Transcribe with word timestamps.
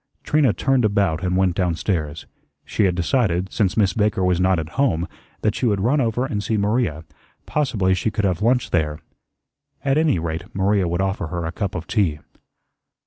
Trina 0.23 0.51
turned 0.51 0.83
about 0.83 1.21
and 1.23 1.37
went 1.37 1.53
down 1.53 1.75
stairs. 1.75 2.25
She 2.65 2.85
had 2.85 2.95
decided, 2.95 3.53
since 3.53 3.77
Miss 3.77 3.93
Baker 3.93 4.23
was 4.23 4.39
not 4.41 4.57
at 4.57 4.69
home, 4.79 5.07
that 5.43 5.53
she 5.53 5.67
would 5.67 5.79
run 5.79 6.01
over 6.01 6.25
and 6.25 6.43
see 6.43 6.57
Maria; 6.57 7.03
possibly 7.45 7.93
she 7.93 8.09
could 8.09 8.25
have 8.25 8.41
lunch 8.41 8.71
there. 8.71 8.97
At 9.85 9.99
any 9.99 10.17
rate, 10.17 10.45
Maria 10.55 10.87
would 10.87 11.01
offer 11.01 11.27
her 11.27 11.45
a 11.45 11.51
cup 11.51 11.75
of 11.75 11.85
tea. 11.85 12.17